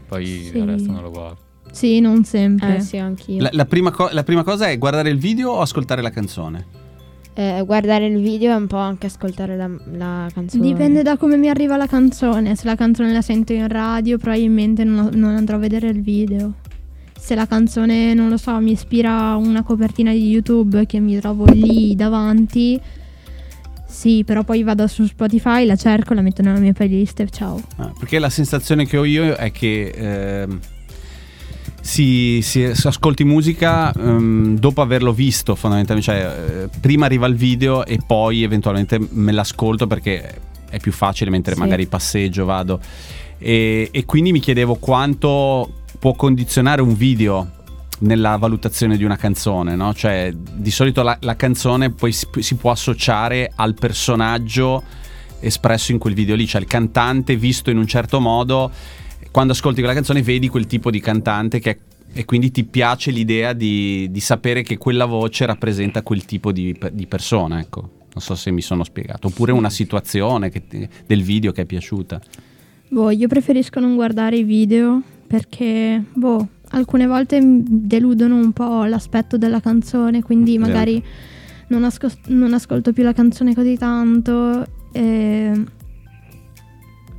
Poi 0.06 0.24
Sì. 0.24 0.56
il 0.56 0.64
resto 0.66 0.92
non 0.92 1.02
lo 1.02 1.10
guardo. 1.10 1.38
Sì, 1.71 2.00
non 2.00 2.25
sempre. 2.25 2.76
eh 2.76 2.81
sì, 2.81 2.97
anch'io. 2.97 3.43
La, 3.43 3.50
la 3.52 3.64
prima 3.64 3.90
co- 3.90 4.09
la 4.12 4.25
prima 4.25 4.43
cosa 4.43 4.69
è 4.69 4.79
guardare 4.79 5.11
il 5.11 5.19
video 5.19 5.50
o 5.52 5.61
ascoltare 5.61 6.02
la 6.02 6.11
canzone? 6.11 6.79
Eh, 7.35 7.62
guardare 7.64 8.07
il 8.07 8.21
video 8.21 8.52
e 8.52 8.55
un 8.57 8.67
po' 8.67 8.76
anche 8.76 9.07
ascoltare 9.07 9.57
la, 9.57 9.71
la 9.93 10.29
canzone. 10.35 10.62
Dipende 10.67 11.02
da 11.02 11.17
come 11.17 11.37
mi 11.37 11.49
arriva 11.49 11.76
la 11.76 11.87
canzone. 11.87 12.57
Se 12.57 12.67
la 12.67 12.75
canzone 12.75 13.12
la 13.12 13.23
sento 13.23 13.52
in 13.52 13.69
radio, 13.69 14.19
probabilmente 14.19 14.85
non, 14.85 15.11
non 15.14 15.37
andrò 15.37 15.57
a 15.57 15.61
vedere 15.61 15.88
il 15.88 16.02
video. 16.02 16.55
Se 17.17 17.35
la 17.35 17.47
canzone, 17.47 18.14
non 18.14 18.31
lo 18.31 18.37
so, 18.37 18.59
mi 18.59 18.73
ispira 18.73 19.29
a 19.31 19.37
una 19.37 19.62
copertina 19.62 20.11
di 20.11 20.29
YouTube 20.29 20.87
che 20.87 20.99
mi 21.00 21.19
trovo 21.21 21.45
lì 21.45 21.95
davanti, 21.95 22.81
sì, 23.87 24.23
però 24.25 24.45
poi 24.45 24.62
vado 24.62 24.87
su 24.87 25.05
Spotify, 25.05 25.67
la 25.67 25.76
cerco, 25.76 26.14
la 26.14 26.23
metto 26.23 26.43
nella 26.43 26.59
mia 26.61 26.73
playlist 26.73 27.21
e 27.21 27.29
ciao. 27.29 27.61
Ah, 27.76 27.93
perché 27.99 28.19
la 28.19 28.31
sensazione 28.31 28.87
che 28.87 28.97
ho 28.97 29.05
io 29.05 29.35
è 29.35 29.50
che 29.50 29.88
ehm, 29.95 30.61
si, 31.90 32.40
si- 32.42 32.73
si 32.73 32.87
ascolti 32.87 33.25
musica 33.25 33.92
ehm, 33.92 34.56
dopo 34.59 34.80
averlo 34.80 35.12
visto 35.12 35.56
fondamentalmente, 35.56 36.12
cioè 36.12 36.62
eh, 36.64 36.78
prima 36.80 37.06
arriva 37.06 37.26
il 37.26 37.35
video 37.35 37.85
e 37.85 37.99
poi 38.06 38.44
eventualmente 38.44 38.99
me 39.11 39.32
l'ascolto 39.32 39.88
perché 39.88 40.40
è 40.70 40.78
più 40.78 40.92
facile 40.92 41.30
mentre 41.30 41.54
Sì. 41.54 41.61
magari 41.61 41.87
passeggio, 41.87 42.44
vado. 42.44 42.78
E, 43.38 43.88
e 43.90 44.04
quindi 44.04 44.30
mi 44.30 44.38
chiedevo 44.38 44.76
quanto 44.76 45.73
può 45.99 46.12
condizionare 46.14 46.80
un 46.80 46.94
video 46.94 47.50
nella 48.02 48.37
valutazione 48.37 48.97
di 48.97 49.02
una 49.02 49.16
canzone, 49.16 49.75
no? 49.75 49.92
Cioè, 49.92 50.32
di 50.32 50.70
solito 50.70 51.02
la, 51.02 51.16
la 51.20 51.35
canzone 51.35 51.90
poi 51.90 52.12
si, 52.12 52.25
si 52.38 52.54
può 52.54 52.70
associare 52.70 53.50
al 53.56 53.75
personaggio 53.75 54.82
espresso 55.40 55.90
in 55.90 55.99
quel 55.99 56.14
video 56.14 56.37
lì, 56.37 56.47
cioè 56.47 56.61
il 56.61 56.68
cantante 56.68 57.35
visto 57.35 57.68
in 57.70 57.78
un 57.78 57.87
certo 57.87 58.20
modo, 58.20 58.70
quando 59.30 59.52
ascolti 59.52 59.78
quella 59.80 59.94
canzone 59.94 60.22
vedi 60.22 60.49
quel 60.49 60.66
tipo 60.66 60.90
di 60.90 61.00
cantante 61.00 61.58
che 61.58 61.78
e 62.12 62.25
quindi 62.25 62.50
ti 62.50 62.64
piace 62.64 63.12
l'idea 63.12 63.52
di, 63.52 64.08
di 64.10 64.18
sapere 64.20 64.62
che 64.62 64.76
quella 64.78 65.04
voce 65.04 65.46
rappresenta 65.46 66.02
quel 66.02 66.25
tipo 66.25 66.50
di, 66.50 66.76
di 66.92 67.06
persona, 67.06 67.60
ecco. 67.60 67.80
Non 68.12 68.20
so 68.20 68.34
se 68.34 68.50
mi 68.50 68.62
sono 68.62 68.82
spiegato. 68.82 69.28
Oppure 69.28 69.52
una 69.52 69.70
situazione 69.70 70.50
ti- 70.50 70.88
del 71.06 71.22
video 71.22 71.52
che 71.52 71.62
è 71.62 71.64
piaciuta. 71.64 72.20
Boh, 72.88 73.10
io 73.10 73.28
preferisco 73.28 73.78
non 73.78 73.94
guardare 73.94 74.38
i 74.38 74.42
video 74.42 75.00
perché, 75.25 76.02
boh, 76.12 76.49
alcune 76.70 77.06
volte 77.06 77.38
deludono 77.40 78.34
un 78.34 78.50
po' 78.52 78.84
l'aspetto 78.87 79.38
della 79.38 79.60
canzone, 79.60 80.20
quindi 80.25 80.56
Esatto. 80.56 80.68
magari 80.68 81.04
non, 81.68 81.84
ascol- 81.84 82.10
non 82.26 82.52
ascolto 82.52 82.92
più 82.92 83.04
la 83.04 83.12
canzone 83.12 83.54
così 83.54 83.76
tanto. 83.76 84.66
E... 84.90 85.52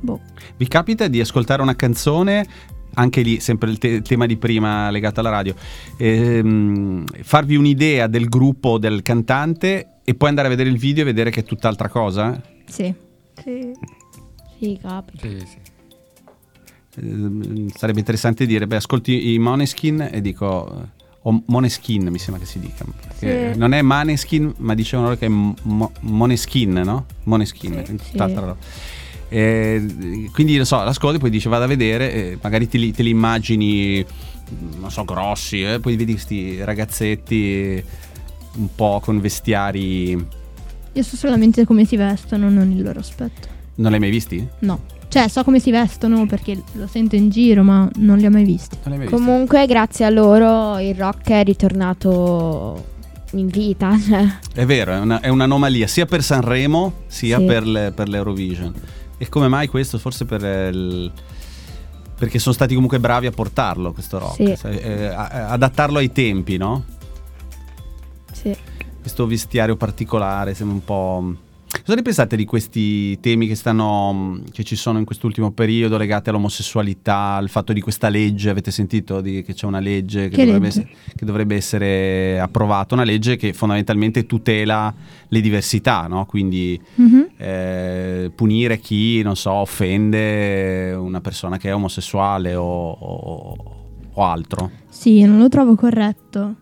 Boh, 0.02 0.20
Vi 0.56 0.66
capita 0.68 1.06
di 1.08 1.20
ascoltare 1.20 1.62
una 1.62 1.76
canzone, 1.76 2.44
anche 2.94 3.22
lì 3.22 3.38
sempre 3.40 3.70
il, 3.70 3.78
te- 3.78 3.88
il 3.88 4.02
tema 4.02 4.26
di 4.26 4.36
prima 4.36 4.90
legato 4.90 5.20
alla 5.20 5.30
radio, 5.30 5.54
ehm, 5.96 7.04
farvi 7.22 7.54
un'idea 7.56 8.08
del 8.08 8.28
gruppo 8.28 8.70
o 8.70 8.78
del 8.78 9.02
cantante 9.02 9.86
e 10.04 10.14
poi 10.14 10.28
andare 10.28 10.48
a 10.48 10.50
vedere 10.50 10.68
il 10.70 10.76
video 10.78 11.02
e 11.02 11.06
vedere 11.06 11.30
che 11.30 11.40
è 11.40 11.44
tutt'altra 11.44 11.88
cosa? 11.88 12.40
sì. 12.66 12.92
Sì. 13.42 13.72
Sì, 14.58 14.78
capita. 14.80 15.26
Sì, 15.26 15.38
sì. 15.38 15.56
Ehm, 17.00 17.68
sarebbe 17.70 17.98
interessante 18.00 18.44
dire, 18.46 18.66
beh, 18.66 18.76
ascolti 18.76 19.32
i 19.32 19.38
Moneskin 19.38 20.08
e 20.12 20.20
dico... 20.20 21.00
O 21.24 21.42
Moneskin 21.46 22.08
mi 22.08 22.18
sembra 22.18 22.42
che 22.42 22.48
si 22.48 22.58
dica. 22.58 22.84
Sì. 23.14 23.56
Non 23.56 23.72
è 23.74 23.80
Maneskin, 23.82 24.52
ma 24.58 24.74
dicevano 24.74 25.06
loro 25.08 25.18
che 25.20 25.26
è 25.26 25.28
Mo- 25.28 25.92
Moneskin, 26.00 26.72
no? 26.72 27.06
Moneskin, 27.24 27.84
Sì. 27.86 27.96
tutt'altra 28.10 28.40
roba. 28.40 28.56
Eh, 29.34 30.28
quindi 30.32 30.58
lo 30.58 30.64
so, 30.64 30.82
l'ascolti, 30.82 31.18
poi 31.18 31.30
dice 31.30 31.48
vado 31.48 31.64
a 31.64 31.66
vedere, 31.66 32.12
eh, 32.12 32.38
magari 32.42 32.68
te 32.68 32.76
li, 32.76 32.92
te 32.92 33.02
li 33.02 33.08
immagini, 33.10 34.04
non 34.78 34.90
so, 34.90 35.04
grossi, 35.04 35.62
eh, 35.62 35.80
poi 35.80 35.96
vedi 35.96 36.12
questi 36.12 36.62
ragazzetti 36.62 37.82
un 38.56 38.68
po' 38.74 39.00
con 39.02 39.20
vestiari. 39.20 40.10
Io 40.94 41.02
so 41.02 41.16
solamente 41.16 41.64
come 41.64 41.86
si 41.86 41.96
vestono, 41.96 42.50
non 42.50 42.70
il 42.70 42.82
loro 42.82 42.98
aspetto. 43.00 43.48
Non 43.76 43.88
li 43.88 43.94
hai 43.94 44.00
mai 44.00 44.10
visti? 44.10 44.46
No. 44.58 44.80
Cioè, 45.08 45.28
so 45.28 45.42
come 45.44 45.58
si 45.60 45.70
vestono 45.70 46.26
perché 46.26 46.60
lo 46.72 46.86
sento 46.86 47.16
in 47.16 47.30
giro, 47.30 47.62
ma 47.62 47.88
non 47.96 48.18
li 48.18 48.26
ho 48.26 48.30
mai 48.30 48.44
visti. 48.44 48.76
Non 48.84 48.84
li 48.84 48.92
hai 48.92 48.98
mai 48.98 49.06
visti? 49.08 49.14
Comunque, 49.24 49.64
grazie 49.66 50.04
a 50.04 50.10
loro, 50.10 50.78
il 50.78 50.94
rock 50.94 51.30
è 51.30 51.42
ritornato 51.44 52.84
in 53.32 53.46
vita. 53.46 53.96
Cioè. 53.98 54.26
È 54.54 54.66
vero, 54.66 54.92
è, 54.92 54.98
una- 54.98 55.20
è 55.20 55.28
un'anomalia 55.28 55.86
sia 55.86 56.04
per 56.04 56.22
Sanremo 56.22 56.92
sia 57.06 57.38
Sì. 57.38 57.44
per, 57.46 57.66
le- 57.66 57.92
per 57.94 58.08
l'Eurovision. 58.10 58.74
E 59.22 59.28
come 59.28 59.46
mai 59.46 59.68
questo? 59.68 59.98
Forse 60.00 60.24
per 60.24 60.42
il- 60.42 61.12
perché 62.18 62.40
sono 62.40 62.52
stati 62.52 62.74
comunque 62.74 62.98
bravi 62.98 63.26
a 63.26 63.30
portarlo 63.30 63.92
questo 63.92 64.18
rock, 64.18 64.56
Sì. 64.58 64.66
eh, 64.66 65.04
adattarlo 65.14 65.98
ai 65.98 66.10
tempi, 66.10 66.56
no? 66.56 66.84
Sì. 68.32 68.52
Questo 69.00 69.24
vestiario 69.28 69.76
particolare 69.76 70.54
sembra 70.54 70.74
un 70.74 70.84
po'. 70.84 71.34
Cosa 71.80 71.94
ne 71.94 72.02
pensate 72.02 72.36
di 72.36 72.44
questi 72.44 73.18
temi 73.20 73.46
che 73.48 73.54
stanno 73.54 74.40
che 74.52 74.62
ci 74.62 74.76
sono 74.76 74.98
in 74.98 75.04
quest'ultimo 75.04 75.50
periodo 75.52 75.96
legati 75.96 76.28
all'omosessualità, 76.28 77.34
al 77.34 77.48
fatto 77.48 77.72
di 77.72 77.80
questa 77.80 78.08
legge? 78.08 78.50
Avete 78.50 78.70
sentito 78.70 79.20
di- 79.20 79.42
che 79.42 79.54
c'è 79.54 79.66
una 79.66 79.80
legge 79.80 80.28
che, 80.28 80.36
Che 80.36 80.44
dovrebbe, 80.44 80.66
legge? 80.66 80.80
essere, 80.80 80.96
che 81.16 81.24
dovrebbe 81.24 81.56
essere 81.56 82.38
approvata, 82.40 82.94
una 82.94 83.04
legge 83.04 83.36
che 83.36 83.52
fondamentalmente 83.52 84.26
tutela 84.26 84.94
le 85.26 85.40
diversità, 85.40 86.06
no? 86.06 86.24
Quindi 86.26 86.80
Mhm. 86.96 87.26
eh, 87.38 88.30
punire 88.34 88.78
chi, 88.78 89.22
non 89.22 89.34
so, 89.34 89.50
offende 89.52 90.92
una 90.92 91.20
persona 91.20 91.56
che 91.56 91.70
è 91.70 91.74
omosessuale 91.74 92.54
o, 92.54 92.90
o- 92.90 93.56
o 94.12 94.22
altro. 94.24 94.70
Sì, 94.88 95.22
non 95.24 95.38
lo 95.38 95.48
trovo 95.48 95.74
corretto. 95.74 96.56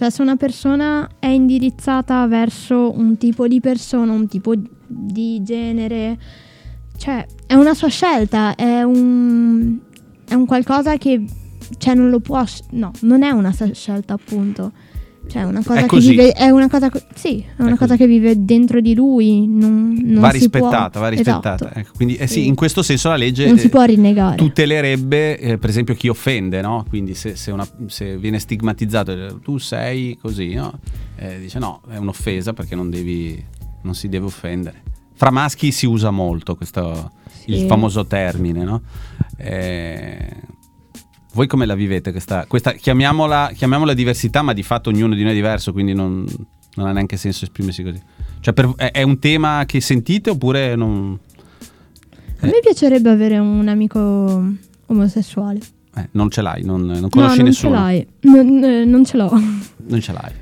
Cioè, 0.00 0.08
se 0.08 0.22
una 0.22 0.36
persona 0.36 1.06
è 1.18 1.26
indirizzata 1.26 2.26
verso 2.26 2.90
un 2.96 3.18
tipo 3.18 3.46
di 3.46 3.60
persona, 3.60 4.12
un 4.12 4.28
tipo 4.28 4.54
di 4.86 5.42
genere, 5.42 6.18
cioè, 6.96 7.26
è 7.46 7.52
una 7.52 7.74
sua 7.74 7.88
scelta, 7.88 8.54
è 8.54 8.82
un, 8.82 9.76
è 10.26 10.32
un 10.32 10.46
qualcosa 10.46 10.96
che, 10.96 11.22
cioè, 11.76 11.92
non 11.92 12.08
lo 12.08 12.20
può, 12.20 12.42
no, 12.70 12.92
non 13.00 13.22
è 13.22 13.28
una 13.28 13.52
sua 13.52 13.70
scelta, 13.74 14.14
appunto. 14.14 14.72
Cioè, 15.30 15.42
è 15.42 15.44
una 15.44 15.62
cosa 15.62 15.80
È 15.80 15.86
che 15.86 15.98
vive, 15.98 16.32
è 16.32 16.50
una 16.50 16.68
cosa, 16.68 16.90
co- 16.90 17.00
sì, 17.14 17.38
è 17.56 17.62
una 17.62 17.74
È 17.74 17.76
cosa 17.76 17.96
che 17.96 18.06
vive 18.08 18.44
dentro 18.44 18.80
di 18.80 18.94
lui, 18.94 19.46
non, 19.46 19.96
non 20.02 20.20
va 20.20 20.30
si 20.32 20.50
può- 20.50 20.58
rispettata, 20.60 20.98
va 20.98 21.08
rispettata. 21.08 21.54
Esatto. 21.54 21.78
Ecco, 21.78 21.90
quindi 21.94 22.16
eh 22.16 22.26
sì, 22.26 22.40
Sì. 22.40 22.46
in 22.48 22.54
questo 22.56 22.82
senso 22.82 23.08
la 23.10 23.16
legge 23.16 23.46
Non 23.46 23.58
si 23.58 23.66
eh, 23.66 23.68
può 23.68 23.82
rinnegare. 23.84 24.34
tutelerebbe 24.36 25.38
eh, 25.38 25.58
per 25.58 25.70
esempio 25.70 25.94
chi 25.94 26.08
offende, 26.08 26.60
no? 26.60 26.84
Quindi 26.88 27.14
se, 27.14 27.36
se 27.36 27.52
una- 27.52 27.68
se 27.86 28.18
viene 28.18 28.38
stigmatizzato 28.40 29.12
eh, 29.12 29.34
tu 29.42 29.58
sei 29.58 30.16
così, 30.20 30.54
no? 30.54 30.78
Eh, 31.16 31.38
dice 31.38 31.58
no, 31.60 31.80
è 31.88 31.96
un'offesa 31.96 32.52
perché 32.52 32.74
non, 32.74 32.90
devi, 32.90 33.40
non 33.82 33.94
si 33.94 34.08
deve 34.08 34.26
offendere. 34.26 34.82
Fra 35.14 35.30
maschi 35.30 35.70
si 35.70 35.86
usa 35.86 36.10
molto 36.10 36.56
questo, 36.56 37.12
il 37.46 37.58
Sì. 37.58 37.66
famoso 37.66 38.04
termine, 38.06 38.64
no? 38.64 38.80
Eh, 39.36 40.28
voi 41.32 41.46
come 41.46 41.66
la 41.66 41.74
vivete 41.74 42.10
questa, 42.10 42.46
questa 42.46 42.72
chiamiamola, 42.72 43.52
chiamiamola 43.54 43.94
diversità, 43.94 44.42
ma 44.42 44.52
di 44.52 44.62
fatto 44.62 44.90
ognuno 44.90 45.14
di 45.14 45.22
noi 45.22 45.32
è 45.32 45.34
diverso, 45.34 45.72
quindi 45.72 45.92
non, 45.94 46.24
non 46.74 46.86
ha 46.86 46.92
neanche 46.92 47.16
senso 47.16 47.44
esprimersi 47.44 47.82
così. 47.82 48.00
Cioè 48.40 48.52
per- 48.54 48.74
è, 48.76 48.90
è 48.92 49.02
un 49.02 49.18
tema 49.18 49.64
che 49.66 49.80
sentite 49.80 50.30
oppure 50.30 50.74
non... 50.74 51.18
A 52.42 52.46
me 52.46 52.58
piacerebbe 52.62 53.10
avere 53.10 53.38
un 53.38 53.68
amico 53.68 54.42
omosessuale. 54.86 55.60
Eh, 55.94 56.08
non 56.12 56.30
ce 56.30 56.40
l'hai, 56.40 56.64
non, 56.64 56.82
non 56.82 57.00
No, 57.00 57.08
conosci 57.08 57.36
non 57.38 57.46
nessuno. 57.46 57.74
ce 57.74 57.80
l'hai. 57.80 58.06
Non, 58.20 58.64
eh, 58.64 58.84
non 58.84 59.04
ce 59.04 59.16
l'ho. 59.16 59.30
Non 59.86 60.00
ce 60.00 60.12
l'hai. 60.12 60.32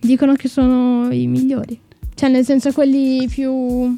Dicono 0.00 0.34
che 0.34 0.48
sono 0.48 1.10
i 1.10 1.26
migliori. 1.26 1.80
Cioè, 2.14 2.28
nel 2.28 2.44
senso 2.44 2.72
quelli 2.72 3.26
più 3.28 3.96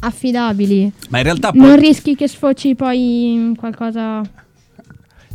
affidabili. 0.00 0.92
Ma 1.08 1.18
in 1.18 1.24
realtà 1.24 1.50
poi... 1.52 1.60
Non 1.60 1.76
rischi 1.78 2.14
che 2.14 2.28
sfoci 2.28 2.74
poi 2.74 3.32
in 3.32 3.56
qualcosa. 3.56 4.20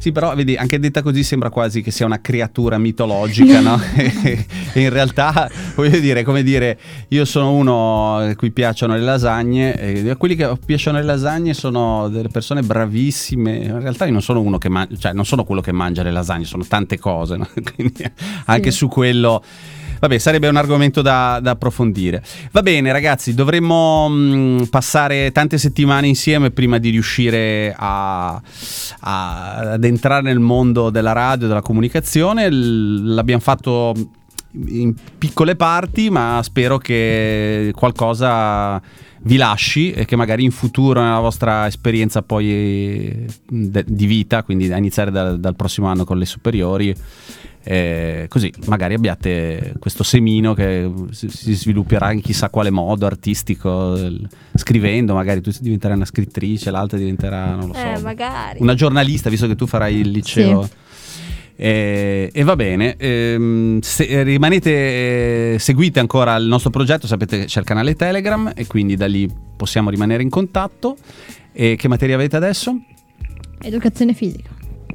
Sì, 0.01 0.11
però 0.11 0.33
vedi, 0.33 0.55
anche 0.55 0.79
detta 0.79 1.03
così 1.03 1.23
sembra 1.23 1.51
quasi 1.51 1.83
che 1.83 1.91
sia 1.91 2.07
una 2.07 2.21
creatura 2.21 2.79
mitologica, 2.79 3.59
no? 3.59 3.79
e 3.95 4.47
in 4.81 4.89
realtà, 4.89 5.47
voglio 5.75 5.99
dire, 5.99 6.23
come 6.23 6.41
dire, 6.41 6.79
io 7.09 7.23
sono 7.23 7.53
uno 7.53 8.15
a 8.15 8.35
cui 8.35 8.49
piacciono 8.49 8.95
le 8.95 9.01
lasagne, 9.01 9.79
e 9.79 10.17
quelli 10.17 10.35
che 10.35 10.57
piacciono 10.65 10.97
le 10.97 11.03
lasagne 11.03 11.53
sono 11.53 12.09
delle 12.09 12.29
persone 12.29 12.63
bravissime. 12.63 13.57
In 13.57 13.79
realtà 13.79 14.05
io 14.05 14.11
non 14.11 14.23
sono 14.23 14.41
uno 14.41 14.57
che 14.57 14.69
mangia, 14.69 14.95
cioè 14.97 15.13
non 15.13 15.23
sono 15.23 15.43
quello 15.43 15.61
che 15.61 15.71
mangia 15.71 16.01
le 16.01 16.11
lasagne, 16.11 16.45
sono 16.45 16.65
tante 16.65 16.97
cose, 16.97 17.37
no? 17.37 17.47
Quindi 17.75 18.03
anche 18.45 18.71
su 18.71 18.87
quello... 18.87 19.43
Vabbè, 20.01 20.17
sarebbe 20.17 20.47
un 20.47 20.55
argomento 20.55 21.03
da, 21.03 21.39
da 21.41 21.51
approfondire. 21.51 22.23
Va 22.51 22.63
bene, 22.63 22.91
ragazzi, 22.91 23.35
dovremmo 23.35 24.09
mh, 24.09 24.65
passare 24.71 25.31
tante 25.31 25.59
settimane 25.59 26.07
insieme 26.07 26.49
prima 26.49 26.79
di 26.79 26.89
riuscire 26.89 27.71
a, 27.77 28.33
a- 28.99 29.55
ad 29.73 29.83
entrare 29.83 30.23
nel 30.23 30.39
mondo 30.39 30.89
della 30.89 31.11
radio, 31.11 31.47
della 31.47 31.61
comunicazione. 31.61 32.49
L- 32.49 33.13
l'abbiamo 33.13 33.41
fatto 33.41 33.93
in 34.65 34.95
piccole 35.19 35.55
parti, 35.55 36.09
ma 36.09 36.39
spero 36.43 36.79
che 36.79 37.71
qualcosa 37.75 38.81
vi 39.23 39.37
lasci 39.37 39.91
e 39.91 40.05
che 40.05 40.15
magari 40.15 40.43
in 40.43 40.49
futuro 40.51 40.99
nella 40.99 41.19
vostra 41.19 41.67
esperienza 41.67 42.23
poi 42.23 42.49
eh, 42.49 43.25
de- 43.47 43.85
di 43.87 44.05
vita, 44.07 44.41
quindi 44.41 44.73
a 44.73 44.77
iniziare 44.77 45.11
dal- 45.11 45.39
dal 45.39 45.55
prossimo 45.55 45.85
anno 45.85 46.05
con 46.05 46.17
le 46.17 46.25
superiori, 46.25 46.93
eh, 47.63 48.25
così 48.27 48.51
magari 48.65 48.93
abbiate 48.95 49.73
questo 49.79 50.03
semino 50.03 50.53
che 50.53 50.91
si, 51.11 51.27
svilupperà 51.53 52.11
in 52.11 52.21
chissà 52.21 52.49
quale 52.49 52.69
modo 52.69 53.05
artistico, 53.05 53.97
scrivendo, 54.55 55.13
magari 55.13 55.41
tu 55.41 55.51
diventerai 55.59 55.95
una 55.95 56.05
scrittrice, 56.05 56.71
l'altra 56.71 56.97
diventerà, 56.97 57.55
non 57.55 57.67
lo 57.67 57.73
so, 57.73 57.79
Eh, 57.79 57.99
magari. 57.99 58.59
una 58.61 58.73
giornalista, 58.73 59.29
visto 59.29 59.47
che 59.47 59.55
tu 59.55 59.65
farai 59.67 59.95
il 59.99 60.09
liceo. 60.09 60.69
Eh, 61.55 62.31
E, 62.33 62.43
va 62.43 62.55
bene, 62.55 62.95
ehm, 62.97 63.79
se- 63.81 64.05
eh, 64.05 64.23
rimanete, 64.23 65.53
eh, 65.53 65.59
seguite 65.59 65.99
ancora 65.99 66.35
il 66.35 66.47
nostro 66.47 66.71
progetto, 66.71 67.05
sapete 67.05 67.37
che 67.37 67.45
c'è 67.45 67.59
il 67.59 67.65
canale 67.67 67.93
Telegram 67.95 68.51
e 68.55 68.65
quindi 68.65 68.95
da 68.95 69.05
lì 69.05 69.29
possiamo 69.55 69.91
rimanere 69.91 70.23
in 70.23 70.29
contatto. 70.29 70.97
E 71.53 71.75
che 71.75 71.87
materia 71.87 72.15
avete 72.15 72.35
adesso? 72.35 72.75
Educazione 73.61 74.13
fisica. 74.13 74.49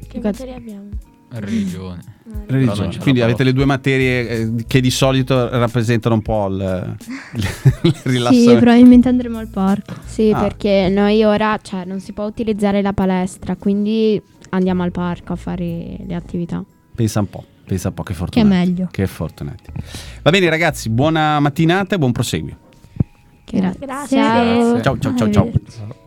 Che 0.08 0.18
materia 0.20 0.56
abbiamo? 0.56 0.88
Religione. 1.28 2.14
Ce 2.48 2.64
la 2.64 2.98
Quindi 3.00 3.20
avete 3.20 3.44
le 3.44 3.52
due 3.52 3.64
materie 3.64 4.28
eh, 4.28 4.52
che 4.66 4.80
di 4.80 4.90
solito 4.90 5.48
rappresentano 5.48 6.14
un 6.16 6.22
po' 6.22 6.46
il, 6.48 6.96
il, 7.34 7.48
il 7.82 7.94
Sì, 7.94 8.08
rilassamento. 8.08 8.56
probabilmente 8.60 9.08
andremo 9.08 9.38
al 9.38 9.48
parco. 9.48 9.94
Sì, 10.04 10.30
Ah. 10.32 10.40
perché 10.40 10.88
noi 10.88 11.22
ora, 11.24 11.58
cioè, 11.62 11.84
non 11.84 12.00
si 12.00 12.12
può 12.12 12.24
utilizzare 12.24 12.82
la 12.82 12.92
palestra, 12.92 13.56
quindi 13.56 14.20
andiamo 14.50 14.82
al 14.82 14.90
parco 14.92 15.32
a 15.34 15.36
fare 15.36 15.96
le 16.06 16.14
attività. 16.14 16.64
Pensa 16.94 17.20
un 17.20 17.28
po', 17.30 17.44
pensa 17.64 17.88
un 17.88 17.94
po' 17.94 18.02
che 18.02 18.08
Che 18.12 18.14
è 18.14 18.18
fortunati. 18.18 18.48
meglio. 18.48 18.88
Che 18.90 19.06
fortunati. 19.06 19.70
Va 20.22 20.30
bene 20.30 20.48
ragazzi, 20.48 20.88
buona 20.88 21.38
mattinata 21.40 21.94
e 21.94 21.98
buon 21.98 22.12
proseguio. 22.12 22.56
Grazie. 23.48 23.78
Grazie. 23.80 24.18
Ciao. 24.82 24.98
Ciao 24.98 25.14
ciao 25.14 25.30
ciao. 25.30 26.04